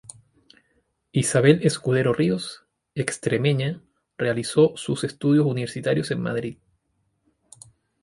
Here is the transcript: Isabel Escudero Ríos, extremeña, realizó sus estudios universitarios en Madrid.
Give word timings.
Isabel 1.13 1.59
Escudero 1.63 2.11
Ríos, 2.11 2.65
extremeña, 2.95 3.83
realizó 4.17 4.75
sus 4.75 5.03
estudios 5.03 5.45
universitarios 5.45 6.09
en 6.09 6.21
Madrid. 6.21 6.57